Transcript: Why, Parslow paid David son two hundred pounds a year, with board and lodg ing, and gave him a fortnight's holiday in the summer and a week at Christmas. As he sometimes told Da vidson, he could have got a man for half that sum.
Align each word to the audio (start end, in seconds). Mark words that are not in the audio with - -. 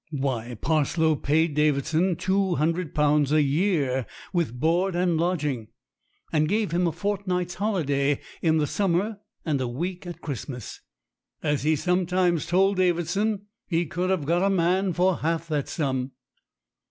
Why, 0.09 0.55
Parslow 0.59 1.15
paid 1.15 1.53
David 1.53 1.85
son 1.85 2.15
two 2.15 2.55
hundred 2.55 2.95
pounds 2.95 3.31
a 3.31 3.43
year, 3.43 4.07
with 4.33 4.59
board 4.59 4.95
and 4.95 5.19
lodg 5.19 5.43
ing, 5.43 5.67
and 6.33 6.49
gave 6.49 6.71
him 6.71 6.87
a 6.87 6.91
fortnight's 6.91 7.53
holiday 7.53 8.19
in 8.41 8.57
the 8.57 8.65
summer 8.65 9.19
and 9.45 9.61
a 9.61 9.67
week 9.67 10.07
at 10.07 10.19
Christmas. 10.21 10.81
As 11.43 11.61
he 11.61 11.75
sometimes 11.75 12.47
told 12.47 12.77
Da 12.77 12.91
vidson, 12.91 13.41
he 13.67 13.85
could 13.85 14.09
have 14.09 14.25
got 14.25 14.41
a 14.41 14.49
man 14.49 14.91
for 14.91 15.17
half 15.17 15.47
that 15.49 15.69
sum. 15.69 16.13